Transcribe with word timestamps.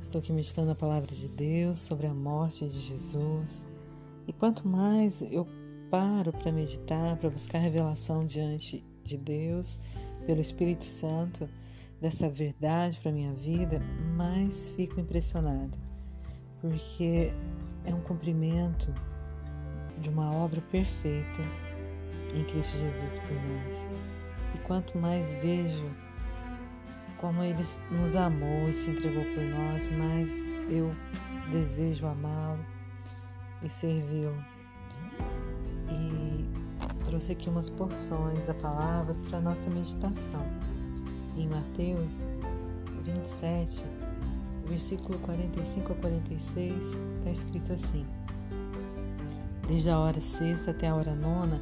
Estou 0.00 0.20
aqui 0.20 0.32
meditando 0.32 0.70
a 0.70 0.74
palavra 0.74 1.14
de 1.14 1.28
Deus 1.28 1.78
sobre 1.78 2.06
a 2.06 2.14
morte 2.14 2.68
de 2.68 2.80
Jesus. 2.80 3.66
E 4.26 4.32
quanto 4.32 4.66
mais 4.66 5.22
eu 5.22 5.46
paro 5.90 6.32
para 6.32 6.52
meditar, 6.52 7.16
para 7.16 7.30
buscar 7.30 7.58
revelação 7.58 8.24
diante 8.24 8.84
de 9.04 9.16
Deus, 9.16 9.78
pelo 10.24 10.40
Espírito 10.40 10.84
Santo, 10.84 11.48
dessa 12.00 12.28
verdade 12.28 12.98
para 12.98 13.12
minha 13.12 13.32
vida, 13.34 13.80
mais 14.16 14.68
fico 14.68 15.00
impressionada. 15.00 15.76
Porque 16.60 17.32
é 17.84 17.94
um 17.94 18.00
cumprimento 18.00 18.94
de 20.00 20.08
uma 20.08 20.32
obra 20.32 20.60
perfeita 20.60 21.42
em 22.34 22.44
Cristo 22.44 22.78
Jesus 22.78 23.18
por 23.18 23.32
nós. 23.32 23.88
E 24.54 24.58
quanto 24.66 24.96
mais 24.98 25.34
vejo 25.36 25.84
como 27.20 27.42
Ele 27.42 27.64
nos 27.90 28.16
amou 28.16 28.68
e 28.68 28.72
se 28.72 28.90
entregou 28.90 29.22
por 29.22 29.42
nós, 29.42 29.88
mais 29.92 30.56
eu 30.70 30.90
desejo 31.52 32.06
amá-lo 32.06 32.64
e 33.62 33.68
servi-lo. 33.68 34.42
E 35.90 36.48
trouxe 37.04 37.32
aqui 37.32 37.50
umas 37.50 37.68
porções 37.68 38.46
da 38.46 38.54
palavra 38.54 39.14
para 39.28 39.36
a 39.36 39.40
nossa 39.40 39.68
meditação. 39.68 40.44
Em 41.36 41.46
Mateus 41.46 42.26
27, 43.04 43.84
versículo 44.66 45.18
45 45.18 45.92
a 45.92 45.96
46, 45.96 47.00
está 47.18 47.30
escrito 47.30 47.72
assim: 47.72 48.06
Desde 49.68 49.90
a 49.90 49.98
hora 49.98 50.20
sexta 50.20 50.70
até 50.70 50.88
a 50.88 50.94
hora 50.94 51.14
nona, 51.14 51.60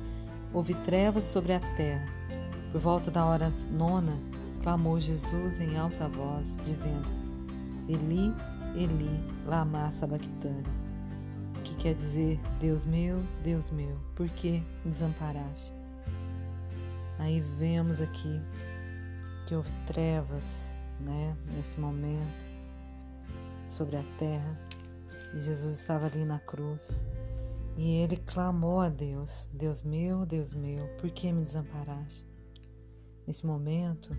houve 0.52 0.74
trevas 0.74 1.24
sobre 1.24 1.52
a 1.52 1.60
terra. 1.76 2.06
Por 2.70 2.80
volta 2.80 3.10
da 3.10 3.24
hora 3.24 3.52
nona, 3.70 4.18
clamou 4.68 5.00
Jesus 5.00 5.60
em 5.60 5.78
alta 5.78 6.06
voz, 6.08 6.58
dizendo: 6.62 7.08
Eli, 7.88 8.34
Eli, 8.76 9.18
lama 9.46 9.90
sabachthani, 9.90 10.62
que 11.64 11.74
quer 11.76 11.94
dizer: 11.94 12.38
Deus 12.60 12.84
meu, 12.84 13.22
Deus 13.42 13.70
meu, 13.70 13.96
por 14.14 14.28
que 14.28 14.62
me 14.84 14.90
desamparaste? 14.90 15.72
Aí 17.18 17.40
vemos 17.40 18.02
aqui 18.02 18.42
que 19.46 19.54
houve 19.54 19.72
trevas, 19.86 20.76
né, 21.00 21.34
nesse 21.56 21.80
momento 21.80 22.46
sobre 23.70 23.96
a 23.96 24.04
terra. 24.18 24.60
E 25.34 25.38
Jesus 25.38 25.80
estava 25.80 26.04
ali 26.04 26.26
na 26.26 26.40
cruz. 26.40 27.06
E 27.74 28.02
ele 28.02 28.18
clamou 28.18 28.82
a 28.82 28.90
Deus: 28.90 29.48
Deus 29.50 29.82
meu, 29.82 30.26
Deus 30.26 30.52
meu, 30.52 30.86
por 30.98 31.10
que 31.10 31.32
me 31.32 31.42
desamparaste? 31.42 32.37
Nesse 33.28 33.44
momento, 33.44 34.16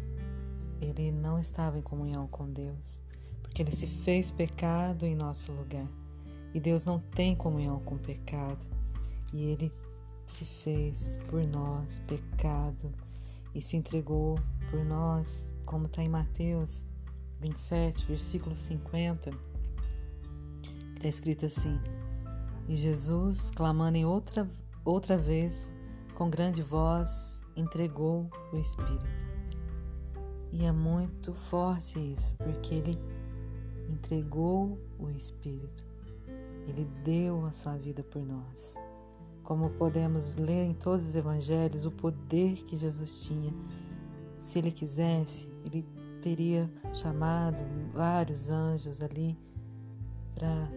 ele 0.80 1.12
não 1.12 1.40
estava 1.40 1.80
em 1.80 1.82
comunhão 1.82 2.28
com 2.28 2.48
Deus, 2.48 3.02
porque 3.42 3.64
ele 3.64 3.72
se 3.72 3.88
fez 3.88 4.30
pecado 4.30 5.04
em 5.04 5.16
nosso 5.16 5.52
lugar. 5.52 5.88
E 6.54 6.60
Deus 6.60 6.86
não 6.86 7.00
tem 7.00 7.36
comunhão 7.36 7.80
com 7.80 7.96
o 7.96 8.00
pecado. 8.00 8.64
E 9.34 9.46
ele 9.46 9.72
se 10.28 10.46
fez 10.46 11.18
por 11.28 11.44
nós 11.44 11.98
pecado 12.06 12.94
e 13.56 13.64
se 13.64 13.76
entregou 13.76 14.40
por 14.70 14.86
nós, 14.86 15.50
como 15.66 15.88
está 15.88 16.04
em 16.04 16.10
Mateus 16.10 16.86
27, 17.42 18.06
versículo 18.06 18.56
50, 18.56 19.32
está 20.96 21.08
escrito 21.08 21.48
assim: 21.48 21.80
E 22.68 22.78
Jesus, 22.78 23.50
clamando 23.56 23.98
em 23.98 24.06
outra, 24.06 24.48
outra 24.86 25.18
vez, 25.18 25.74
com 26.14 26.30
grande 26.30 26.62
voz, 26.62 27.39
entregou 27.60 28.30
o 28.52 28.58
Espírito. 28.58 29.28
E 30.52 30.66
é 30.66 30.72
muito 30.72 31.34
forte 31.34 32.00
isso, 32.00 32.34
porque 32.36 32.76
ele 32.76 33.00
entregou 33.90 34.80
o 34.98 35.10
Espírito. 35.10 35.86
Ele 36.68 36.86
deu 37.04 37.46
a 37.46 37.52
sua 37.52 37.76
vida 37.78 38.04
por 38.04 38.26
nós. 38.26 38.76
Como 39.44 39.70
podemos 39.72 40.36
ler 40.36 40.66
em 40.66 40.74
todos 40.74 41.08
os 41.08 41.16
evangelhos 41.16 41.86
o 41.86 41.92
poder 41.92 42.56
que 42.64 42.78
Jesus 42.78 43.24
tinha. 43.24 43.54
Se 44.38 44.60
ele 44.60 44.72
quisesse, 44.72 45.52
ele 45.66 45.86
teria 46.22 46.70
chamado 46.94 47.62
vários 47.92 48.50
anjos 48.50 49.02
ali 49.02 49.38
para 50.36 50.70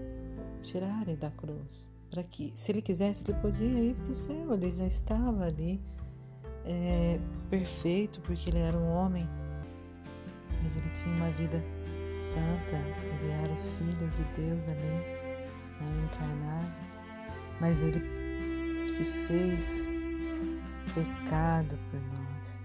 tirarem 0.62 1.16
da 1.16 1.30
cruz. 1.30 1.88
Para 2.10 2.22
que, 2.22 2.52
se 2.54 2.72
ele 2.72 2.82
quisesse, 2.82 3.24
ele 3.26 3.38
podia 3.40 3.80
ir 3.80 3.94
para 3.94 4.10
o 4.10 4.14
céu. 4.14 4.54
Ele 4.54 4.70
já 4.70 4.86
estava 4.86 5.44
ali 5.44 5.80
é, 6.64 7.18
perfeito, 7.50 8.20
porque 8.20 8.50
ele 8.50 8.58
era 8.58 8.76
um 8.76 8.90
homem 8.90 9.28
mas 10.62 10.76
ele 10.76 10.90
tinha 10.90 11.14
uma 11.16 11.30
vida 11.30 11.62
santa, 12.08 12.76
ele 12.76 13.30
era 13.30 13.52
o 13.52 13.56
Filho 13.56 14.08
de 14.08 14.24
Deus 14.36 14.62
ali, 14.64 14.86
né, 15.80 16.04
encarnado, 16.04 16.80
mas 17.60 17.82
ele 17.82 18.88
se 18.88 19.04
fez 19.04 19.88
pecado 20.94 21.78
por 21.90 22.00
nós. 22.00 22.60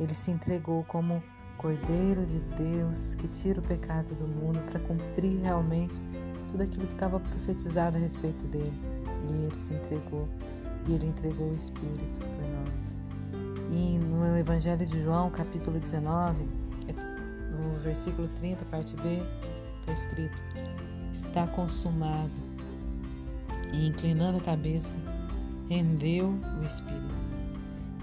Ele 0.00 0.14
se 0.14 0.30
entregou 0.30 0.84
como 0.84 1.22
Cordeiro 1.58 2.24
de 2.24 2.40
Deus 2.40 3.14
que 3.14 3.28
tira 3.28 3.60
o 3.60 3.62
pecado 3.62 4.14
do 4.14 4.26
mundo 4.26 4.60
para 4.70 4.80
cumprir 4.80 5.40
realmente 5.42 6.00
tudo 6.50 6.62
aquilo 6.62 6.86
que 6.86 6.92
estava 6.94 7.20
profetizado 7.20 7.96
a 7.96 8.00
respeito 8.00 8.46
dele. 8.46 8.72
E 9.30 9.44
ele 9.44 9.58
se 9.58 9.74
entregou, 9.74 10.28
e 10.88 10.94
ele 10.94 11.06
entregou 11.06 11.50
o 11.50 11.54
Espírito 11.54 12.20
por 12.20 12.48
nós. 12.48 12.98
E 13.72 13.98
no 13.98 14.36
Evangelho 14.36 14.84
de 14.84 15.02
João, 15.02 15.30
capítulo 15.30 15.80
19, 15.80 16.44
no 17.50 17.74
versículo 17.78 18.28
30, 18.28 18.66
parte 18.66 18.94
B, 18.96 19.22
está 19.80 19.92
escrito: 19.94 20.42
Está 21.10 21.46
consumado. 21.46 22.52
E 23.72 23.86
inclinando 23.86 24.36
a 24.36 24.40
cabeça, 24.42 24.98
rendeu 25.70 26.34
o 26.60 26.66
Espírito. 26.66 27.24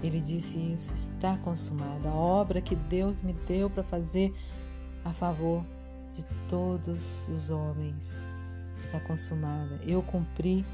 Ele 0.02 0.20
disse 0.20 0.58
isso: 0.58 0.92
Está 0.92 1.36
consumado. 1.38 2.08
A 2.08 2.14
obra 2.14 2.60
que 2.60 2.74
Deus 2.74 3.22
me 3.22 3.32
deu 3.32 3.70
para 3.70 3.84
fazer 3.84 4.34
a 5.04 5.12
favor 5.12 5.64
de 6.14 6.24
todos 6.48 7.28
os 7.28 7.48
homens 7.48 8.24
está 8.76 8.98
consumada. 8.98 9.78
Eu 9.86 10.02
cumpri 10.02 10.64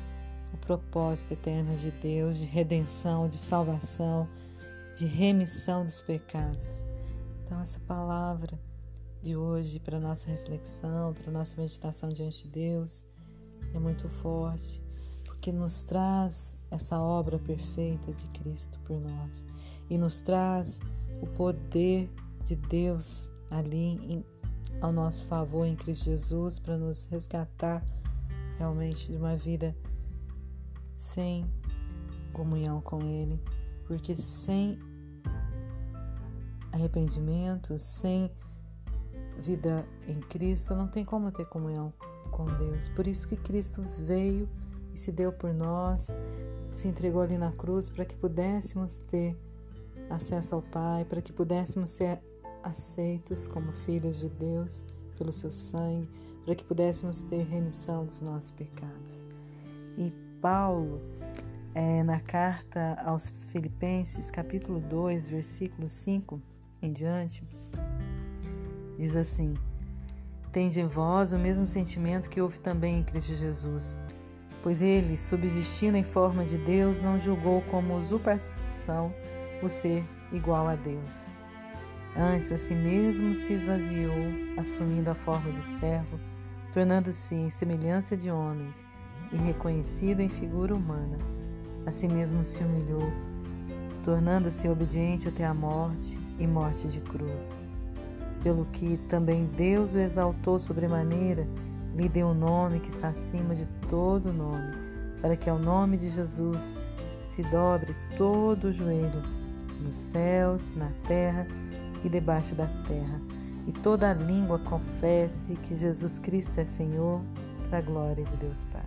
o 0.54 0.56
propósito 0.56 1.32
eterno 1.32 1.76
de 1.76 1.90
Deus 1.90 2.38
de 2.38 2.46
redenção, 2.46 3.28
de 3.28 3.36
salvação, 3.36 4.26
de 4.96 5.04
remissão 5.04 5.84
dos 5.84 6.00
pecados. 6.00 6.84
Então, 7.44 7.60
essa 7.60 7.78
palavra 7.80 8.58
de 9.22 9.36
hoje 9.36 9.78
para 9.78 10.00
nossa 10.00 10.26
reflexão, 10.26 11.12
para 11.12 11.30
nossa 11.30 11.60
meditação 11.60 12.08
diante 12.08 12.44
de 12.44 12.48
Deus 12.48 13.04
é 13.74 13.78
muito 13.78 14.08
forte, 14.08 14.82
porque 15.24 15.52
nos 15.52 15.82
traz 15.82 16.56
essa 16.70 16.98
obra 16.98 17.38
perfeita 17.38 18.10
de 18.12 18.26
Cristo 18.30 18.78
por 18.80 18.98
nós 18.98 19.44
e 19.90 19.98
nos 19.98 20.20
traz 20.20 20.80
o 21.20 21.26
poder 21.26 22.10
de 22.42 22.56
Deus 22.56 23.30
ali 23.50 23.98
em, 24.12 24.24
ao 24.80 24.92
nosso 24.92 25.24
favor 25.26 25.66
em 25.66 25.76
Cristo 25.76 26.06
Jesus 26.06 26.58
para 26.58 26.76
nos 26.78 27.04
resgatar 27.06 27.84
realmente 28.58 29.08
de 29.08 29.16
uma 29.16 29.36
vida 29.36 29.76
sem 30.96 31.44
comunhão 32.32 32.80
com 32.80 33.02
Ele, 33.02 33.40
porque 33.86 34.16
sem 34.16 34.78
arrependimento, 36.72 37.78
sem 37.78 38.30
vida 39.38 39.86
em 40.06 40.20
Cristo, 40.20 40.74
não 40.74 40.88
tem 40.88 41.04
como 41.04 41.30
ter 41.30 41.46
comunhão 41.46 41.92
com 42.30 42.44
Deus. 42.44 42.88
Por 42.90 43.06
isso 43.06 43.26
que 43.28 43.36
Cristo 43.36 43.82
veio 43.82 44.48
e 44.94 44.98
se 44.98 45.12
deu 45.12 45.32
por 45.32 45.52
nós, 45.52 46.16
se 46.70 46.88
entregou 46.88 47.22
ali 47.22 47.38
na 47.38 47.52
cruz 47.52 47.88
para 47.90 48.04
que 48.04 48.16
pudéssemos 48.16 48.98
ter 48.98 49.36
acesso 50.10 50.54
ao 50.54 50.62
Pai, 50.62 51.04
para 51.04 51.20
que 51.20 51.32
pudéssemos 51.32 51.90
ser 51.90 52.20
aceitos 52.62 53.46
como 53.46 53.72
filhos 53.72 54.20
de 54.20 54.28
Deus 54.28 54.84
pelo 55.16 55.32
seu 55.32 55.50
sangue, 55.50 56.08
para 56.44 56.54
que 56.54 56.64
pudéssemos 56.64 57.22
ter 57.22 57.42
remissão 57.42 58.04
dos 58.04 58.20
nossos 58.22 58.50
pecados. 58.50 59.24
E 59.96 60.12
Paulo, 60.40 61.00
é, 61.76 62.02
na 62.02 62.18
carta 62.18 62.96
aos 63.04 63.28
Filipenses, 63.52 64.30
capítulo 64.30 64.80
2, 64.80 65.28
versículo 65.28 65.90
5 65.90 66.40
em 66.80 66.90
diante, 66.90 67.44
Diz 68.98 69.14
assim: 69.14 69.52
Tende 70.50 70.80
em 70.80 70.86
vós 70.86 71.34
o 71.34 71.38
mesmo 71.38 71.66
sentimento 71.66 72.30
que 72.30 72.40
houve 72.40 72.58
também 72.60 72.98
em 72.98 73.04
Cristo 73.04 73.36
Jesus, 73.36 73.98
pois 74.62 74.80
ele, 74.80 75.18
subsistindo 75.18 75.98
em 75.98 76.02
forma 76.02 76.46
de 76.46 76.56
Deus, 76.56 77.02
não 77.02 77.18
julgou 77.18 77.60
como 77.70 77.94
usurpação 77.94 79.12
o 79.62 79.68
ser 79.68 80.02
igual 80.32 80.66
a 80.66 80.76
Deus. 80.76 81.30
Antes, 82.16 82.52
a 82.52 82.56
si 82.56 82.74
mesmo 82.74 83.34
se 83.34 83.52
esvaziou, 83.52 84.14
assumindo 84.56 85.10
a 85.10 85.14
forma 85.14 85.52
de 85.52 85.60
servo, 85.60 86.18
tornando-se 86.72 87.34
em 87.34 87.50
semelhança 87.50 88.16
de 88.16 88.30
homens 88.30 88.82
e 89.30 89.36
reconhecido 89.36 90.20
em 90.20 90.30
figura 90.30 90.74
humana. 90.74 91.35
A 91.86 91.92
si 91.92 92.08
mesmo 92.08 92.44
se 92.44 92.62
humilhou, 92.62 93.10
tornando-se 94.04 94.68
obediente 94.68 95.28
até 95.28 95.46
a 95.46 95.54
morte 95.54 96.18
e 96.38 96.46
morte 96.46 96.88
de 96.88 97.00
cruz. 97.00 97.62
pelo 98.46 98.64
que 98.66 98.96
também 99.08 99.44
Deus 99.44 99.96
o 99.96 99.98
exaltou 99.98 100.56
sobremaneira, 100.56 101.48
lhe 101.96 102.08
deu 102.08 102.28
um 102.28 102.34
nome 102.34 102.78
que 102.78 102.90
está 102.90 103.08
acima 103.08 103.56
de 103.56 103.66
todo 103.88 104.32
nome, 104.32 104.72
para 105.20 105.34
que 105.34 105.50
ao 105.50 105.58
nome 105.58 105.96
de 105.96 106.08
Jesus 106.08 106.72
se 107.24 107.42
dobre 107.42 107.92
todo 108.16 108.68
o 108.68 108.72
joelho, 108.72 109.20
nos 109.80 109.96
céus, 109.96 110.72
na 110.76 110.92
terra 111.08 111.44
e 112.04 112.08
debaixo 112.08 112.54
da 112.54 112.68
terra, 112.86 113.20
e 113.66 113.72
toda 113.72 114.12
língua 114.14 114.60
confesse 114.60 115.56
que 115.56 115.74
Jesus 115.74 116.20
Cristo 116.20 116.60
é 116.60 116.64
Senhor, 116.64 117.20
para 117.68 117.78
a 117.78 117.82
glória 117.82 118.22
de 118.22 118.36
Deus 118.36 118.62
Pai. 118.72 118.86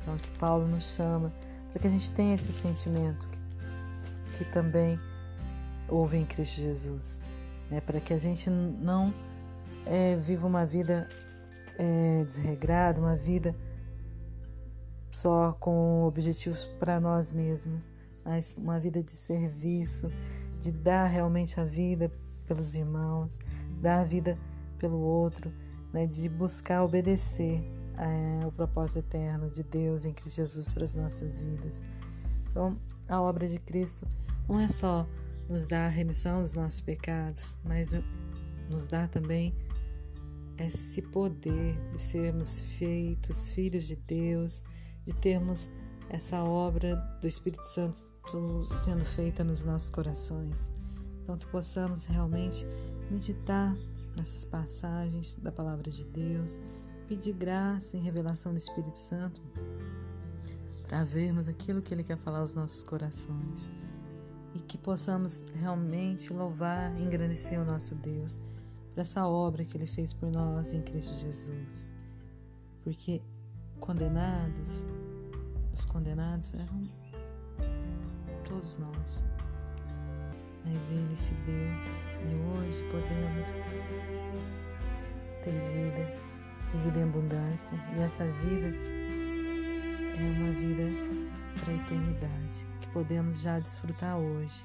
Então, 0.00 0.16
que 0.16 0.30
Paulo 0.38 0.68
nos 0.68 0.84
chama 0.84 1.32
para 1.78 1.82
que 1.82 1.86
a 1.86 1.90
gente 1.90 2.10
tenha 2.10 2.34
esse 2.34 2.52
sentimento 2.52 3.28
que, 3.28 4.38
que 4.38 4.52
também 4.52 4.98
houve 5.88 6.16
em 6.16 6.26
Cristo 6.26 6.60
Jesus, 6.60 7.22
né? 7.70 7.80
para 7.80 8.00
que 8.00 8.12
a 8.12 8.18
gente 8.18 8.50
não 8.50 9.14
é, 9.86 10.16
viva 10.16 10.44
uma 10.44 10.66
vida 10.66 11.08
é, 11.78 12.24
desregrada, 12.24 13.00
uma 13.00 13.14
vida 13.14 13.54
só 15.12 15.52
com 15.60 16.02
objetivos 16.02 16.64
para 16.80 16.98
nós 16.98 17.30
mesmos, 17.30 17.92
mas 18.24 18.56
uma 18.58 18.80
vida 18.80 19.00
de 19.00 19.12
serviço, 19.12 20.10
de 20.60 20.72
dar 20.72 21.06
realmente 21.06 21.60
a 21.60 21.64
vida 21.64 22.10
pelos 22.44 22.74
irmãos, 22.74 23.38
dar 23.80 24.00
a 24.00 24.04
vida 24.04 24.36
pelo 24.80 24.98
outro, 24.98 25.52
né? 25.92 26.08
de 26.08 26.28
buscar 26.28 26.82
obedecer 26.82 27.62
é, 27.98 28.46
o 28.46 28.52
propósito 28.52 29.00
eterno 29.00 29.50
de 29.50 29.62
Deus 29.62 30.04
em 30.04 30.12
Cristo 30.12 30.36
Jesus 30.36 30.72
para 30.72 30.84
as 30.84 30.94
nossas 30.94 31.40
vidas. 31.40 31.82
Então, 32.50 32.78
a 33.08 33.20
obra 33.20 33.48
de 33.48 33.58
Cristo 33.58 34.06
não 34.48 34.60
é 34.60 34.68
só 34.68 35.06
nos 35.48 35.66
dar 35.66 35.86
a 35.86 35.88
remissão 35.88 36.42
dos 36.42 36.54
nossos 36.54 36.80
pecados, 36.80 37.56
mas 37.64 37.92
nos 38.68 38.86
dá 38.86 39.08
também 39.08 39.54
esse 40.58 41.00
poder 41.02 41.78
de 41.92 42.00
sermos 42.00 42.60
feitos 42.60 43.48
filhos 43.50 43.86
de 43.86 43.96
Deus, 43.96 44.62
de 45.04 45.14
termos 45.14 45.68
essa 46.10 46.42
obra 46.42 46.96
do 47.20 47.26
Espírito 47.26 47.62
Santo 47.62 47.98
sendo 48.66 49.04
feita 49.04 49.42
nos 49.42 49.64
nossos 49.64 49.88
corações. 49.88 50.70
Então, 51.22 51.36
que 51.36 51.46
possamos 51.46 52.04
realmente 52.04 52.66
meditar 53.10 53.74
nessas 54.16 54.44
passagens 54.44 55.34
da 55.36 55.52
palavra 55.52 55.90
de 55.90 56.04
Deus, 56.04 56.60
pedir 57.08 57.32
graça 57.32 57.96
e 57.96 58.00
revelação 58.00 58.52
do 58.52 58.58
Espírito 58.58 58.96
Santo 58.96 59.40
para 60.86 61.02
vermos 61.04 61.48
aquilo 61.48 61.80
que 61.80 61.94
Ele 61.94 62.04
quer 62.04 62.18
falar 62.18 62.40
aos 62.40 62.54
nossos 62.54 62.82
corações 62.82 63.70
e 64.54 64.60
que 64.60 64.76
possamos 64.76 65.44
realmente 65.54 66.32
louvar 66.32 66.94
e 66.98 67.02
engrandecer 67.02 67.58
o 67.58 67.64
nosso 67.64 67.94
Deus 67.94 68.38
por 68.92 69.00
essa 69.00 69.26
obra 69.26 69.64
que 69.64 69.76
Ele 69.76 69.86
fez 69.86 70.12
por 70.12 70.30
nós 70.30 70.74
em 70.74 70.82
Cristo 70.82 71.16
Jesus. 71.16 71.94
Porque 72.84 73.22
condenados, 73.80 74.84
os 75.72 75.86
condenados 75.86 76.52
eram 76.54 76.88
todos 78.46 78.76
nós. 78.78 79.22
Mas 80.64 80.90
Ele 80.90 81.16
se 81.16 81.32
deu 81.32 81.98
e 82.26 82.58
hoje 82.58 82.82
podemos 82.90 83.54
ter 85.42 85.52
vida, 85.52 86.27
e 86.74 86.78
vida 86.78 86.98
em 86.98 87.04
abundância. 87.04 87.78
E 87.96 88.00
essa 88.00 88.24
vida 88.24 88.74
é 90.16 90.40
uma 90.40 90.52
vida 90.52 90.84
para 91.60 91.72
a 91.72 91.76
eternidade, 91.76 92.66
que 92.80 92.88
podemos 92.88 93.40
já 93.40 93.58
desfrutar 93.58 94.18
hoje. 94.18 94.64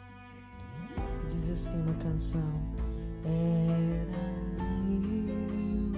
Diz 1.28 1.50
assim 1.50 1.82
uma 1.82 1.94
canção: 1.96 2.62
Era 3.24 4.34
eu 4.90 5.94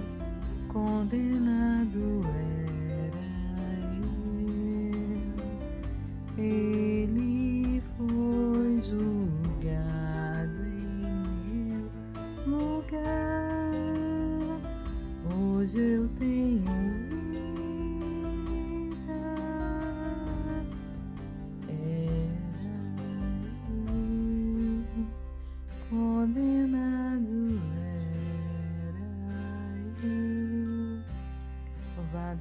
condenado, 0.72 2.22
era 2.34 3.24
eu. 3.96 4.14
Ele 6.38 6.75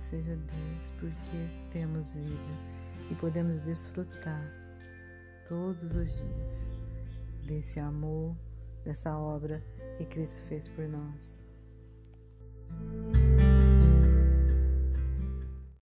seja 0.09 0.35
Deus, 0.35 0.93
porque 0.99 1.49
temos 1.71 2.13
vida 2.13 2.75
e 3.09 3.15
podemos 3.15 3.57
desfrutar 3.59 4.51
todos 5.47 5.95
os 5.95 6.23
dias 6.23 6.75
desse 7.45 7.79
amor, 7.79 8.35
dessa 8.83 9.17
obra 9.17 9.63
que 9.97 10.05
Cristo 10.05 10.43
fez 10.47 10.67
por 10.67 10.87
nós. 10.87 11.39